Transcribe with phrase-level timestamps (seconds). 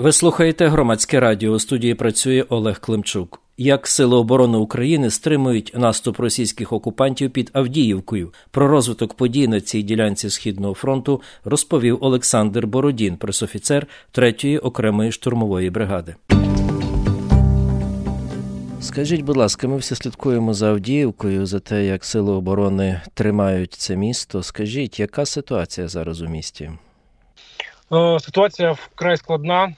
[0.00, 1.52] Ви слухаєте громадське радіо.
[1.52, 3.40] У студії працює Олег Климчук.
[3.56, 8.32] Як Сили оборони України стримують наступ російських окупантів під Авдіївкою?
[8.50, 15.70] Про розвиток подій на цій ділянці східного фронту розповів Олександр Бородін, пресофіцер 3-ї окремої штурмової
[15.70, 16.14] бригади.
[18.80, 23.96] Скажіть, будь ласка, ми всі слідкуємо за Авдіївкою, за те, як сили оборони тримають це
[23.96, 24.42] місто.
[24.42, 26.70] Скажіть, яка ситуація зараз у місті?
[27.92, 29.74] Е, ситуація вкрай складна.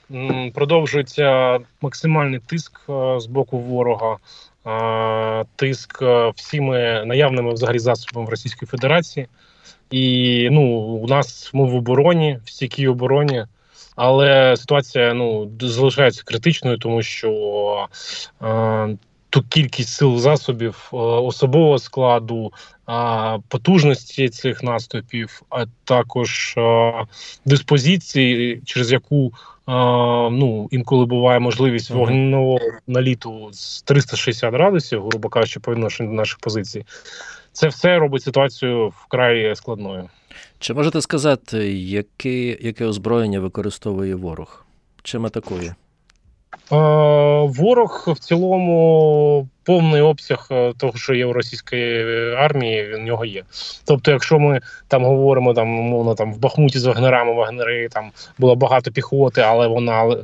[0.53, 4.17] Продовжується максимальний тиск е, з боку ворога,
[4.67, 6.03] е, тиск
[6.35, 9.27] всіми наявними взагалі засобами Російської Федерації.
[9.91, 13.45] І ну, у нас ми в обороні, в стійкій обороні.
[13.95, 17.87] Але ситуація ну залишається критичною, тому що
[19.33, 22.51] ту кількість сил засобів, е, особового складу,
[22.89, 26.93] е, потужності цих наступів, а також е,
[27.45, 29.33] диспозиції, через яку
[30.31, 36.39] ну інколи буває можливість вогневого наліту з 360 градусів, грубо кажучи, по відношенню до наших
[36.39, 36.85] позицій.
[37.51, 40.09] Це все робить ситуацію вкрай складною.
[40.59, 44.65] Чи можете сказати, яке, яке озброєння використовує ворог?
[45.03, 45.75] Чим атакує?
[46.69, 53.43] Ворог в цілому повний обсяг е, того, що є у російської армії, в нього є.
[53.85, 58.55] Тобто, якщо ми там говоримо там умовно там в Бахмуті з вагнерами, вагнери там було
[58.55, 60.15] багато піхоти, але вона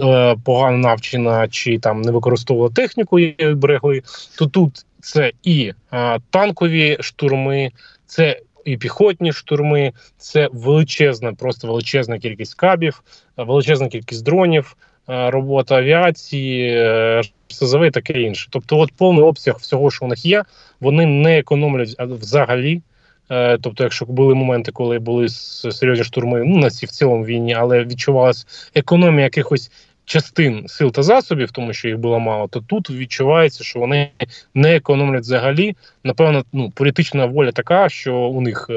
[0.00, 4.02] е, погано навчена чи там не використовувала техніку і берегли,
[4.38, 7.70] то тут це і е, танкові штурми,
[8.06, 13.02] це і піхотні штурми, це величезна, просто величезна кількість кабів,
[13.36, 14.76] величезна кількість дронів.
[15.10, 18.48] Е, робота авіації, е, СЗВ і таке інше.
[18.50, 20.44] Тобто, от повний обсяг всього, що у них є,
[20.80, 22.82] вони не економлять взагалі.
[23.30, 27.54] Е, тобто, якщо були моменти, коли були серйозні штурми, ну на цій в цілому війні,
[27.54, 29.70] але відчувалась економія якихось
[30.04, 34.10] частин сил та засобів, тому що їх було мало, то тут відчувається, що вони
[34.54, 35.76] не економлять взагалі.
[36.04, 38.70] Напевно, ну політична воля така, що у них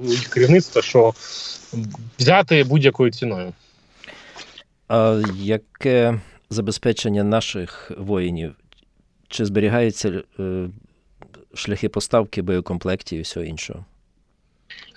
[0.00, 1.14] у їх керівництва, що
[2.18, 3.52] взяти будь-якою ціною.
[4.88, 8.54] А яке забезпечення наших воїнів?
[9.28, 10.68] Чи зберігаються е,
[11.54, 13.84] шляхи поставки боєкомплектів і всього іншого?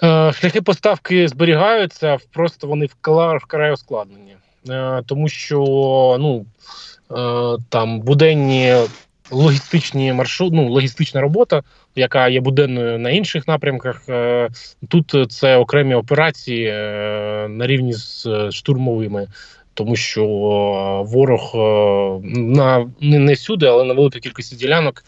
[0.04, 4.36] Е, шляхи поставки зберігаються, просто вони вкрай ускладнені.
[4.70, 5.58] Е, тому що
[6.20, 6.46] ну,
[7.70, 8.76] там буденні
[9.32, 11.64] логістичні маршрут, ну, логістична робота,
[11.96, 14.02] яка є буденною на інших напрямках.
[14.88, 16.72] Тут це окремі операції
[17.50, 19.28] на рівні з штурмовими
[19.78, 21.60] тому що е, ворог е,
[22.40, 25.04] на не, не всюди, але на великій кількості ділянок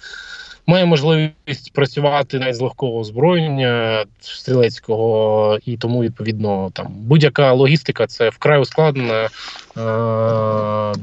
[0.68, 8.30] має можливість працювати навіть з легкого озброєння стрілецького, і тому відповідно там будь-яка логістика це
[8.30, 9.30] вкрай ускладнена е,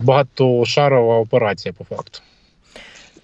[0.03, 2.21] багатошарова операція по факту.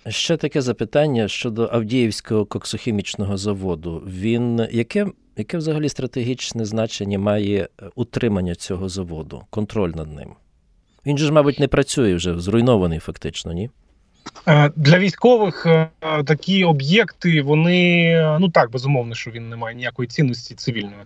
[0.08, 4.02] Ще таке запитання щодо Авдіївського коксохімічного заводу.
[4.06, 5.06] Він яке
[5.36, 10.28] яке взагалі стратегічне значення має утримання цього заводу, контроль над ним?
[11.06, 13.70] Він же ж, мабуть, не працює вже, зруйнований фактично, ні?
[14.48, 15.88] Е, для військових е,
[16.24, 21.02] такі об'єкти, вони ну так безумовно, що він не має ніякої цінності цивільної.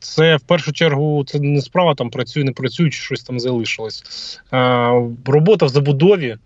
[0.00, 4.02] Це в першу чергу це не справа там працює, не працює, чи щось там залишилось.
[5.26, 6.36] Робота в забудові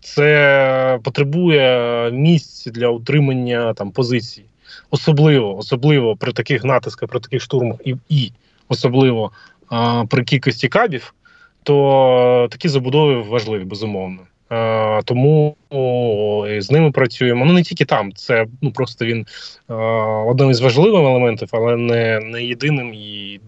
[0.00, 4.44] це потребує місць для утримання там позицій.
[4.90, 8.32] Особливо, особливо при таких натисках, при таких штурмах, і і
[8.68, 9.32] особливо
[9.68, 11.14] а, при кількості кабів,
[11.62, 14.18] то такі забудови важливі, безумовно.
[14.48, 17.44] А, тому о, з ними працюємо.
[17.44, 19.26] Ну не тільки там, це ну просто він
[19.68, 19.74] а,
[20.28, 22.94] одним із важливих елементів, але не не єдиним.
[22.94, 23.40] І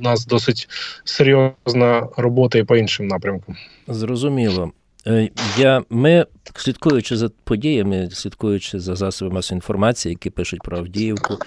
[0.00, 0.68] у нас досить
[1.04, 3.56] серйозна робота і по іншим напрямкам.
[3.88, 4.72] Зрозуміло.
[5.06, 6.26] Е, я, Ми,
[6.56, 11.38] слідкуючи за подіями, слідкуючи за засобами масової інформації, які пишуть про Авдіївку,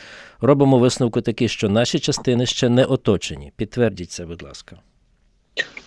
[0.41, 3.51] робимо висновку такий, що наші частини ще не оточені.
[3.55, 4.75] Підтвердіть це, будь ласка.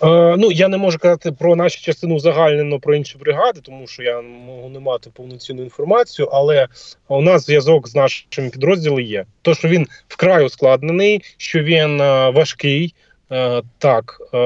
[0.02, 4.02] Е, ну, я не можу казати про нашу частину загальнено про інші бригади, тому що
[4.02, 6.68] я можу не мати повноцінну інформацію, але
[7.08, 9.24] у нас зв'язок з нашими підрозділами є.
[9.42, 12.94] То, що він вкрай ускладнений, що він е, важкий,
[13.32, 14.38] е, так, е,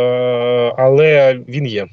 [0.76, 1.86] але він є.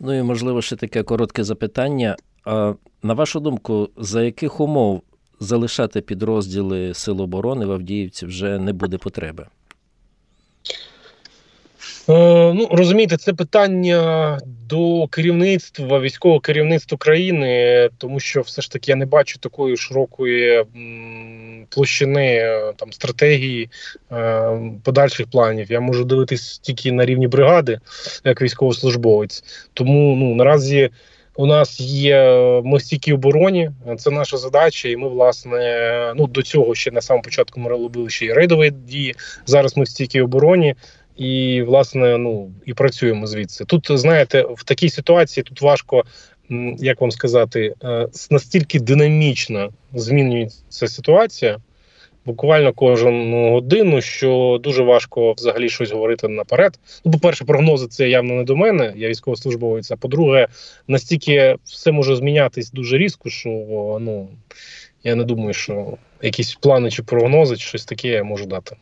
[0.00, 2.16] Ну і можливо ще таке коротке запитання.
[2.44, 5.02] А на вашу думку, за яких умов
[5.40, 9.46] залишати підрозділи Сил оборони в Авдіївці вже не буде потреби?
[12.08, 14.38] Е, ну розумієте, це питання
[14.68, 20.64] до керівництва, військового керівництва країни, тому що все ж таки я не бачу такої широкої
[21.68, 23.70] площини е, там стратегії
[24.12, 25.72] е, подальших планів.
[25.72, 27.80] Я можу дивитись тільки на рівні бригади,
[28.24, 29.44] як військовослужбовець.
[29.74, 30.90] Тому ну наразі.
[31.36, 32.24] У нас є
[32.64, 37.00] ми в стійкій обороні, це наша задача, і ми, власне, ну до цього ще на
[37.00, 39.14] самому початку ми робили ще й рейдові дії.
[39.46, 40.74] Зараз ми в стійкій обороні
[41.16, 43.64] і, власне, ну і працюємо звідси.
[43.64, 46.04] Тут знаєте, в такій ситуації тут важко,
[46.78, 51.58] як вам сказати, е, настільки динамічно змінюється ситуація.
[52.24, 56.78] Буквально кожну годину, що дуже важко взагалі щось говорити наперед.
[57.04, 59.90] Ну, по-перше, прогнози це явно не до мене, я військовослужбовець.
[59.90, 60.48] А по-друге,
[60.88, 63.48] настільки все може змінятись дуже різко, що
[64.00, 64.28] ну
[65.04, 68.76] я не думаю, що якісь плани чи прогнози, чи щось таке я можу дати.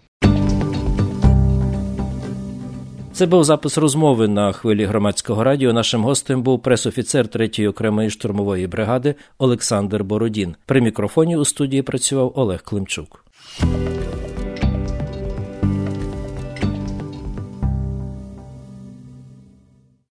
[3.21, 5.73] Це був запис розмови на хвилі громадського радіо.
[5.73, 10.57] Нашим гостем був пресофіцер 3-ї окремої штурмової бригади Олександр Бородін.
[10.67, 13.25] При мікрофоні у студії працював Олег Климчук.